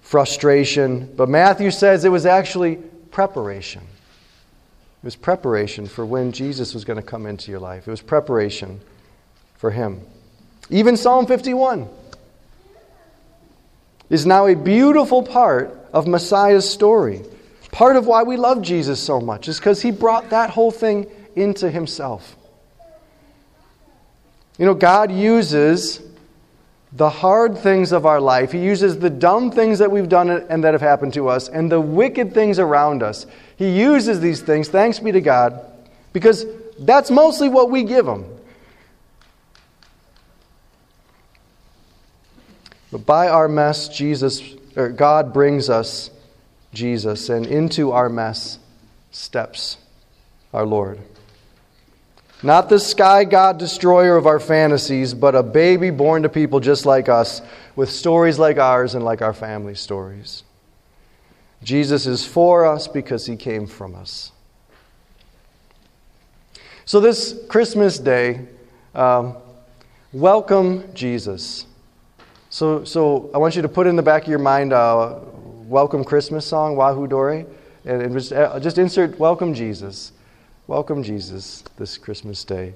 frustration. 0.00 1.12
But 1.14 1.28
Matthew 1.28 1.70
says 1.70 2.04
it 2.04 2.08
was 2.08 2.26
actually 2.26 2.76
preparation. 3.10 3.82
It 5.06 5.14
was 5.14 5.14
preparation 5.14 5.86
for 5.86 6.04
when 6.04 6.32
Jesus 6.32 6.74
was 6.74 6.84
going 6.84 7.00
to 7.00 7.06
come 7.06 7.26
into 7.26 7.52
your 7.52 7.60
life. 7.60 7.86
It 7.86 7.90
was 7.92 8.02
preparation 8.02 8.80
for 9.54 9.70
him. 9.70 10.00
Even 10.68 10.96
Psalm 10.96 11.28
51 11.28 11.88
is 14.10 14.26
now 14.26 14.48
a 14.48 14.56
beautiful 14.56 15.22
part 15.22 15.78
of 15.92 16.08
Messiah's 16.08 16.68
story. 16.68 17.22
Part 17.70 17.94
of 17.94 18.08
why 18.08 18.24
we 18.24 18.36
love 18.36 18.62
Jesus 18.62 19.00
so 19.00 19.20
much 19.20 19.46
is 19.46 19.60
because 19.60 19.80
he 19.80 19.92
brought 19.92 20.30
that 20.30 20.50
whole 20.50 20.72
thing 20.72 21.06
into 21.36 21.70
himself. 21.70 22.34
You 24.58 24.66
know, 24.66 24.74
God 24.74 25.12
uses 25.12 26.00
the 26.92 27.10
hard 27.10 27.58
things 27.58 27.92
of 27.92 28.06
our 28.06 28.20
life. 28.20 28.52
He 28.52 28.60
uses 28.60 28.98
the 28.98 29.10
dumb 29.10 29.50
things 29.50 29.78
that 29.80 29.90
we've 29.90 30.08
done 30.08 30.30
and 30.30 30.64
that 30.64 30.72
have 30.72 30.80
happened 30.80 31.14
to 31.14 31.28
us 31.28 31.48
and 31.48 31.70
the 31.70 31.80
wicked 31.80 32.32
things 32.32 32.58
around 32.58 33.02
us. 33.02 33.26
He 33.56 33.70
uses 33.70 34.20
these 34.20 34.40
things, 34.40 34.68
thanks 34.68 34.98
be 34.98 35.12
to 35.12 35.20
God, 35.20 35.64
because 36.12 36.46
that's 36.78 37.10
mostly 37.10 37.48
what 37.48 37.70
we 37.70 37.82
give 37.82 38.06
Him. 38.06 38.24
But 42.92 43.04
by 43.04 43.28
our 43.28 43.48
mess, 43.48 43.88
Jesus, 43.88 44.42
or 44.76 44.88
God 44.90 45.32
brings 45.32 45.68
us 45.68 46.10
Jesus, 46.72 47.28
and 47.30 47.46
into 47.46 47.92
our 47.92 48.08
mess 48.08 48.58
steps 49.10 49.78
our 50.52 50.66
Lord. 50.66 51.00
Not 52.42 52.68
the 52.68 52.78
sky 52.78 53.24
god 53.24 53.58
destroyer 53.58 54.16
of 54.16 54.26
our 54.26 54.38
fantasies, 54.38 55.14
but 55.14 55.34
a 55.34 55.42
baby 55.42 55.90
born 55.90 56.22
to 56.22 56.28
people 56.28 56.60
just 56.60 56.84
like 56.84 57.08
us, 57.08 57.40
with 57.74 57.90
stories 57.90 58.38
like 58.38 58.58
ours 58.58 58.94
and 58.94 59.04
like 59.04 59.22
our 59.22 59.32
family 59.32 59.74
stories. 59.74 60.42
Jesus 61.62 62.06
is 62.06 62.26
for 62.26 62.66
us 62.66 62.88
because 62.88 63.24
he 63.24 63.36
came 63.36 63.66
from 63.66 63.94
us. 63.94 64.32
So, 66.84 67.00
this 67.00 67.34
Christmas 67.48 67.98
day, 67.98 68.46
um, 68.94 69.36
welcome 70.12 70.84
Jesus. 70.94 71.66
So, 72.50 72.84
so, 72.84 73.30
I 73.34 73.38
want 73.38 73.56
you 73.56 73.62
to 73.62 73.68
put 73.68 73.86
in 73.86 73.96
the 73.96 74.02
back 74.02 74.22
of 74.22 74.28
your 74.28 74.38
mind 74.38 74.72
a 74.72 74.76
uh, 74.76 75.20
welcome 75.66 76.04
Christmas 76.04 76.46
song, 76.46 76.76
Wahoo 76.76 77.06
Dory, 77.06 77.46
and, 77.84 78.02
and 78.02 78.12
just, 78.12 78.32
uh, 78.32 78.60
just 78.60 78.78
insert 78.78 79.18
welcome 79.18 79.54
Jesus. 79.54 80.12
Welcome 80.68 81.04
Jesus 81.04 81.62
this 81.76 81.96
Christmas 81.96 82.42
day. 82.42 82.74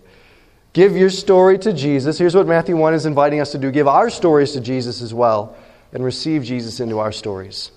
Give 0.74 0.96
your 0.96 1.10
story 1.10 1.58
to 1.58 1.72
Jesus. 1.72 2.18
Here's 2.18 2.36
what 2.36 2.46
Matthew 2.46 2.76
1 2.76 2.94
is 2.94 3.04
inviting 3.04 3.40
us 3.40 3.50
to 3.50 3.58
do 3.58 3.72
give 3.72 3.88
our 3.88 4.10
stories 4.10 4.52
to 4.52 4.60
Jesus 4.60 5.02
as 5.02 5.12
well, 5.12 5.56
and 5.92 6.04
receive 6.04 6.44
Jesus 6.44 6.78
into 6.78 7.00
our 7.00 7.10
stories. 7.10 7.72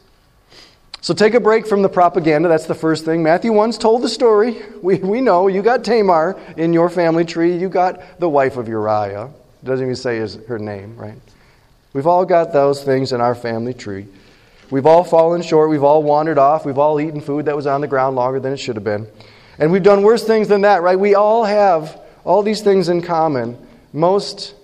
So 1.02 1.16
take 1.16 1.34
a 1.34 1.40
break 1.40 1.66
from 1.66 1.82
the 1.82 1.90
propaganda. 1.90 2.48
That's 2.48 2.68
the 2.68 2.76
first 2.76 3.06
thing. 3.06 3.24
Matthew 3.24 3.54
1's 3.54 3.80
told 3.80 4.04
the 4.04 4.10
story. 4.10 4.62
We, 4.84 4.98
we 5.00 5.20
know 5.20 5.48
you 5.48 5.64
got 5.64 5.84
Tamar 5.84 6.40
in 6.58 6.74
your 6.74 6.92
family 6.92 7.26
tree, 7.26 7.58
you 7.58 7.68
got 7.68 8.20
the 8.20 8.30
wife 8.30 8.56
of 8.56 8.68
Uriah. 8.68 9.32
It 9.64 9.66
doesn't 9.66 9.84
even 9.84 9.96
say 9.96 10.18
his, 10.18 10.36
her 10.48 10.60
name, 10.60 10.96
right? 10.96 11.18
We've 11.94 12.06
all 12.06 12.24
got 12.24 12.54
those 12.54 12.84
things 12.84 13.14
in 13.14 13.20
our 13.20 13.34
family 13.34 13.74
tree. 13.74 14.06
We've 14.70 14.86
all 14.86 15.04
fallen 15.04 15.42
short. 15.42 15.72
We've 15.72 15.84
all 15.84 16.04
wandered 16.04 16.38
off. 16.38 16.68
We've 16.68 16.78
all 16.78 17.02
eaten 17.02 17.20
food 17.20 17.46
that 17.46 17.56
was 17.56 17.66
on 17.66 17.82
the 17.82 17.88
ground 17.88 18.16
longer 18.16 18.40
than 18.40 18.54
it 18.54 18.58
should 18.58 18.76
have 18.76 18.84
been. 18.84 19.08
And 19.60 19.72
we've 19.72 19.84
done 19.84 20.04
worse 20.04 20.24
things 20.24 20.48
than 20.48 20.62
that, 20.62 20.82
right? 20.82 21.00
We 21.00 21.16
all 21.16 21.44
have 21.44 22.02
all 22.24 22.42
these 22.42 22.62
things 22.62 22.90
in 22.90 23.02
common. 23.02 23.58
Most, 23.92 24.56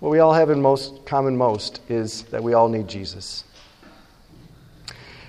what 0.00 0.10
we 0.10 0.18
all 0.18 0.32
have 0.32 0.50
in 0.50 0.60
most 0.60 1.04
common 1.06 1.36
most 1.36 1.80
is 1.88 2.22
that 2.24 2.42
we 2.42 2.54
all 2.54 2.68
need 2.68 2.88
Jesus. 2.88 3.44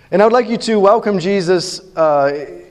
And 0.10 0.22
I 0.22 0.26
would 0.26 0.34
like 0.34 0.50
you 0.50 0.58
to 0.58 0.80
welcome 0.80 1.20
Jesus 1.20 1.80
uh, 1.96 2.62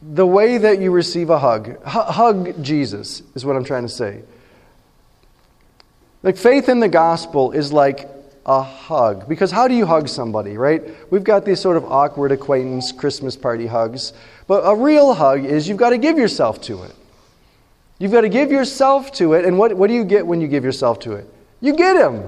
the 0.00 0.26
way 0.26 0.58
that 0.58 0.80
you 0.80 0.90
receive 0.90 1.30
a 1.30 1.38
hug. 1.38 1.68
H- 1.68 1.76
hug 1.84 2.62
Jesus, 2.62 3.22
is 3.34 3.44
what 3.44 3.56
I'm 3.56 3.64
trying 3.64 3.82
to 3.82 3.88
say. 3.88 4.22
Like 6.22 6.36
faith 6.36 6.68
in 6.68 6.80
the 6.80 6.88
gospel 6.88 7.52
is 7.52 7.72
like 7.72 8.08
a 8.48 8.62
hug. 8.62 9.28
Because 9.28 9.50
how 9.50 9.68
do 9.68 9.74
you 9.74 9.84
hug 9.84 10.08
somebody, 10.08 10.56
right? 10.56 10.82
We've 11.12 11.22
got 11.22 11.44
these 11.44 11.60
sort 11.60 11.76
of 11.76 11.84
awkward 11.84 12.32
acquaintance 12.32 12.92
Christmas 12.92 13.36
party 13.36 13.66
hugs. 13.66 14.14
But 14.46 14.62
a 14.62 14.74
real 14.74 15.12
hug 15.12 15.44
is 15.44 15.68
you've 15.68 15.76
got 15.76 15.90
to 15.90 15.98
give 15.98 16.16
yourself 16.16 16.62
to 16.62 16.82
it. 16.84 16.94
You've 17.98 18.10
got 18.10 18.22
to 18.22 18.30
give 18.30 18.50
yourself 18.50 19.12
to 19.12 19.34
it. 19.34 19.44
And 19.44 19.58
what, 19.58 19.74
what 19.74 19.88
do 19.88 19.94
you 19.94 20.04
get 20.04 20.26
when 20.26 20.40
you 20.40 20.48
give 20.48 20.64
yourself 20.64 20.98
to 21.00 21.12
it? 21.12 21.30
You 21.60 21.76
get 21.76 21.96
Him. 21.96 22.24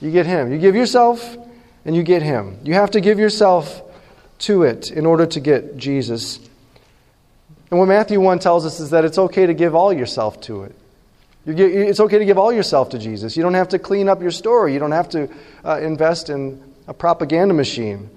You 0.00 0.10
get 0.10 0.24
Him. 0.24 0.50
You 0.50 0.58
give 0.58 0.74
yourself 0.74 1.36
and 1.84 1.94
you 1.94 2.02
get 2.02 2.22
Him. 2.22 2.58
You 2.64 2.72
have 2.74 2.92
to 2.92 3.00
give 3.02 3.18
yourself 3.18 3.82
to 4.40 4.62
it 4.62 4.90
in 4.90 5.04
order 5.04 5.26
to 5.26 5.38
get 5.38 5.76
Jesus. 5.76 6.40
And 7.70 7.78
what 7.78 7.88
Matthew 7.88 8.20
1 8.20 8.38
tells 8.38 8.64
us 8.64 8.80
is 8.80 8.88
that 8.90 9.04
it's 9.04 9.18
okay 9.18 9.44
to 9.44 9.54
give 9.54 9.74
all 9.74 9.92
yourself 9.92 10.40
to 10.42 10.62
it. 10.62 10.74
It's 11.44 11.98
okay 11.98 12.18
to 12.18 12.24
give 12.24 12.38
all 12.38 12.52
yourself 12.52 12.90
to 12.90 12.98
Jesus. 12.98 13.36
You 13.36 13.42
don't 13.42 13.54
have 13.54 13.70
to 13.70 13.78
clean 13.78 14.08
up 14.08 14.22
your 14.22 14.30
story. 14.30 14.72
You 14.72 14.78
don't 14.78 14.92
have 14.92 15.08
to 15.10 15.28
uh, 15.64 15.80
invest 15.80 16.30
in 16.30 16.62
a 16.86 16.94
propaganda 16.94 17.52
machine. 17.54 18.10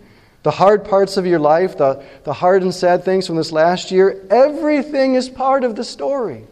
The 0.43 0.51
hard 0.51 0.85
parts 0.85 1.17
of 1.17 1.25
your 1.25 1.39
life, 1.39 1.77
the, 1.77 2.03
the 2.23 2.33
hard 2.33 2.61
and 2.61 2.73
sad 2.73 3.03
things 3.03 3.25
from 3.25 3.35
this 3.35 3.51
last 3.51 3.89
year, 3.89 4.23
everything 4.29 5.15
is 5.15 5.27
part 5.27 5.63
of 5.63 5.75
the 5.75 5.83
story. 5.83 6.45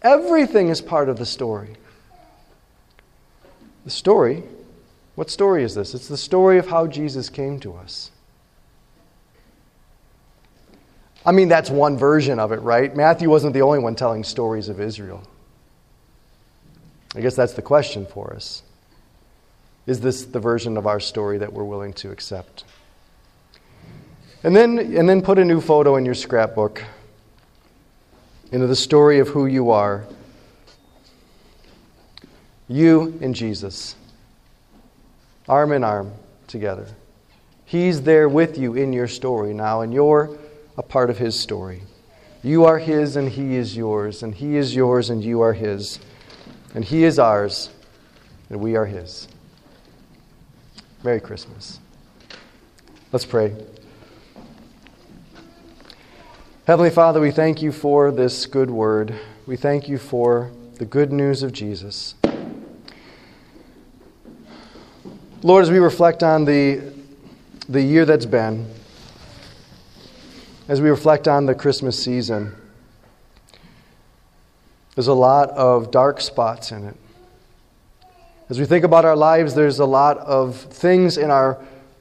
Everything 0.00 0.68
is 0.68 0.80
part 0.80 1.10
of 1.10 1.18
the 1.18 1.26
story. 1.26 1.76
The 3.84 3.90
story 3.90 4.42
What 5.14 5.28
story 5.28 5.64
is 5.64 5.74
this? 5.74 5.94
It's 5.94 6.08
the 6.08 6.16
story 6.16 6.56
of 6.58 6.68
how 6.68 6.86
Jesus 6.86 7.28
came 7.28 7.60
to 7.60 7.74
us. 7.74 8.10
I 11.26 11.32
mean, 11.32 11.48
that's 11.48 11.68
one 11.68 11.98
version 11.98 12.38
of 12.38 12.52
it, 12.52 12.62
right? 12.62 12.96
Matthew 12.96 13.28
wasn't 13.28 13.52
the 13.52 13.60
only 13.60 13.78
one 13.78 13.94
telling 13.94 14.24
stories 14.24 14.70
of 14.70 14.80
Israel. 14.80 15.22
I 17.14 17.20
guess 17.20 17.34
that's 17.34 17.54
the 17.54 17.62
question 17.62 18.06
for 18.06 18.32
us. 18.34 18.62
Is 19.86 20.00
this 20.00 20.24
the 20.24 20.38
version 20.38 20.76
of 20.76 20.86
our 20.86 21.00
story 21.00 21.38
that 21.38 21.52
we're 21.52 21.64
willing 21.64 21.92
to 21.94 22.10
accept? 22.10 22.64
And 24.42 24.54
then, 24.54 24.78
and 24.78 25.08
then 25.08 25.20
put 25.20 25.38
a 25.38 25.44
new 25.44 25.60
photo 25.60 25.96
in 25.96 26.04
your 26.04 26.14
scrapbook 26.14 26.82
into 28.52 28.66
the 28.66 28.76
story 28.76 29.18
of 29.18 29.28
who 29.28 29.46
you 29.46 29.70
are. 29.70 30.04
You 32.68 33.18
and 33.20 33.34
Jesus, 33.34 33.96
arm 35.48 35.72
in 35.72 35.82
arm 35.82 36.12
together. 36.46 36.86
He's 37.64 38.02
there 38.02 38.28
with 38.28 38.58
you 38.58 38.74
in 38.74 38.92
your 38.92 39.08
story 39.08 39.54
now, 39.54 39.80
and 39.80 39.92
you're 39.92 40.38
a 40.76 40.82
part 40.82 41.10
of 41.10 41.18
His 41.18 41.38
story. 41.38 41.82
You 42.42 42.64
are 42.64 42.78
His, 42.78 43.16
and 43.16 43.28
He 43.28 43.56
is 43.56 43.76
yours, 43.76 44.22
and 44.22 44.34
He 44.34 44.56
is 44.56 44.74
yours, 44.74 45.10
and 45.10 45.22
you 45.22 45.40
are 45.40 45.52
His, 45.52 45.98
and 46.74 46.84
He 46.84 47.04
is 47.04 47.18
ours, 47.18 47.70
and 48.48 48.60
we 48.60 48.76
are 48.76 48.86
His. 48.86 49.28
Merry 51.02 51.20
Christmas. 51.20 51.78
Let's 53.12 53.24
pray. 53.24 53.54
Heavenly 56.66 56.90
Father, 56.90 57.20
we 57.20 57.30
thank 57.30 57.62
you 57.62 57.72
for 57.72 58.12
this 58.12 58.46
good 58.46 58.70
word. 58.70 59.14
We 59.46 59.56
thank 59.56 59.88
you 59.88 59.98
for 59.98 60.52
the 60.74 60.84
good 60.84 61.10
news 61.10 61.42
of 61.42 61.52
Jesus. 61.52 62.14
Lord, 65.42 65.62
as 65.62 65.70
we 65.70 65.78
reflect 65.78 66.22
on 66.22 66.44
the, 66.44 66.82
the 67.68 67.80
year 67.80 68.04
that's 68.04 68.26
been, 68.26 68.70
as 70.68 70.80
we 70.80 70.90
reflect 70.90 71.26
on 71.26 71.46
the 71.46 71.54
Christmas 71.54 72.00
season, 72.00 72.54
there's 75.00 75.08
a 75.08 75.14
lot 75.14 75.48
of 75.52 75.90
dark 75.90 76.20
spots 76.20 76.72
in 76.72 76.84
it. 76.84 76.94
As 78.50 78.60
we 78.60 78.66
think 78.66 78.84
about 78.84 79.06
our 79.06 79.16
lives, 79.16 79.54
there's 79.54 79.78
a 79.78 79.86
lot 79.86 80.18
of 80.18 80.56
things 80.60 81.16
in 81.16 81.30
our 81.30 81.58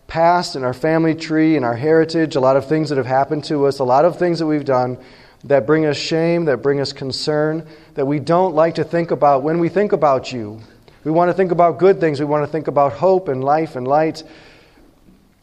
past, 0.07 0.57
in 0.57 0.65
our 0.65 0.73
family 0.73 1.15
tree, 1.15 1.55
in 1.55 1.63
our 1.63 1.77
heritage, 1.77 2.35
a 2.35 2.41
lot 2.41 2.57
of 2.57 2.67
things 2.67 2.89
that 2.89 2.97
have 2.97 3.05
happened 3.05 3.45
to 3.45 3.67
us, 3.67 3.79
a 3.79 3.85
lot 3.85 4.03
of 4.03 4.19
things 4.19 4.39
that 4.39 4.47
we've 4.47 4.65
done 4.65 4.97
that 5.45 5.65
bring 5.65 5.85
us 5.85 5.95
shame, 5.95 6.43
that 6.43 6.57
bring 6.57 6.81
us 6.81 6.91
concern, 6.91 7.65
that 7.93 8.05
we 8.05 8.19
don't 8.19 8.53
like 8.53 8.75
to 8.75 8.83
think 8.83 9.11
about 9.11 9.43
when 9.43 9.59
we 9.59 9.69
think 9.69 9.93
about 9.93 10.33
you. 10.33 10.59
We 11.05 11.11
want 11.11 11.29
to 11.29 11.33
think 11.33 11.53
about 11.53 11.79
good 11.79 12.01
things, 12.01 12.19
we 12.19 12.25
want 12.25 12.45
to 12.45 12.51
think 12.51 12.67
about 12.67 12.91
hope 12.91 13.29
and 13.29 13.41
life 13.41 13.77
and 13.77 13.87
light. 13.87 14.25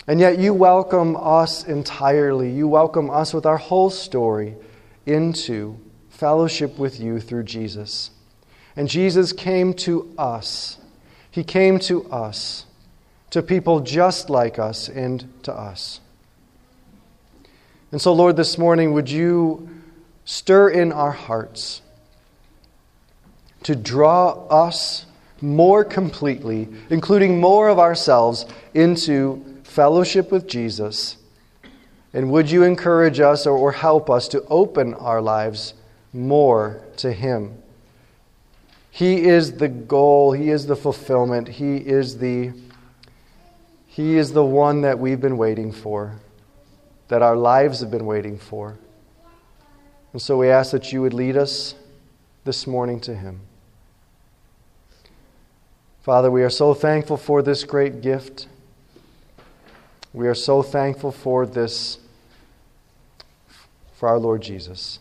And 0.06 0.20
yet, 0.20 0.38
you 0.38 0.52
welcome 0.52 1.16
us 1.16 1.64
entirely. 1.64 2.50
You 2.50 2.68
welcome 2.68 3.08
us 3.08 3.32
with 3.32 3.46
our 3.46 3.56
whole 3.56 3.88
story 3.88 4.56
into 5.06 5.78
fellowship 6.16 6.78
with 6.78 7.00
you 7.00 7.20
through 7.20 7.44
Jesus. 7.44 8.10
And 8.74 8.88
Jesus 8.88 9.32
came 9.32 9.74
to 9.74 10.12
us 10.18 10.78
he 11.36 11.44
came 11.44 11.78
to 11.80 12.10
us, 12.10 12.64
to 13.28 13.42
people 13.42 13.80
just 13.80 14.30
like 14.30 14.58
us, 14.58 14.88
and 14.88 15.30
to 15.42 15.52
us. 15.52 16.00
And 17.92 18.00
so, 18.00 18.14
Lord, 18.14 18.36
this 18.36 18.56
morning, 18.56 18.94
would 18.94 19.10
you 19.10 19.68
stir 20.24 20.70
in 20.70 20.92
our 20.92 21.10
hearts 21.10 21.82
to 23.64 23.76
draw 23.76 24.46
us 24.46 25.04
more 25.42 25.84
completely, 25.84 26.68
including 26.88 27.38
more 27.38 27.68
of 27.68 27.78
ourselves, 27.78 28.46
into 28.72 29.60
fellowship 29.62 30.32
with 30.32 30.46
Jesus? 30.46 31.18
And 32.14 32.30
would 32.30 32.50
you 32.50 32.62
encourage 32.62 33.20
us 33.20 33.46
or, 33.46 33.72
help 33.72 34.08
us 34.08 34.26
to 34.28 34.42
open 34.44 34.94
our 34.94 35.20
lives 35.20 35.74
more 36.12 36.82
to 36.98 37.12
Him? 37.12 37.62
He 38.90 39.24
is 39.26 39.58
the 39.58 39.68
goal, 39.68 40.32
He 40.32 40.50
is 40.50 40.66
the 40.66 40.76
fulfillment, 40.76 41.48
He 41.48 41.76
is 41.76 42.18
the, 42.18 42.52
he 43.86 44.16
is 44.16 44.32
the 44.32 44.44
one 44.44 44.82
that 44.82 44.98
we've 44.98 45.20
been 45.20 45.38
waiting 45.38 45.72
for, 45.72 46.16
that 47.08 47.22
our 47.22 47.36
lives 47.36 47.80
have 47.80 47.90
been 47.90 48.06
waiting 48.06 48.38
for. 48.38 48.76
And 50.12 50.20
so 50.20 50.38
we 50.38 50.48
ask 50.50 50.72
that 50.72 50.92
you 50.92 51.02
would 51.02 51.14
lead 51.14 51.36
us 51.36 51.74
this 52.44 52.66
morning 52.66 53.00
to 53.00 53.14
Him. 53.14 53.40
Father, 56.02 56.30
we 56.30 56.42
are 56.42 56.50
so 56.50 56.72
thankful 56.72 57.16
for 57.16 57.42
this 57.42 57.64
great 57.64 58.00
gift. 58.00 58.46
We 60.12 60.28
are 60.28 60.34
so 60.34 60.62
thankful 60.62 61.10
for 61.10 61.44
this, 61.44 61.98
for 63.94 64.08
our 64.08 64.18
Lord 64.18 64.40
Jesus. 64.40 65.00